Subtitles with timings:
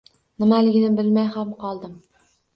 [0.43, 1.95] Nimaligini bilmay ham qoldim...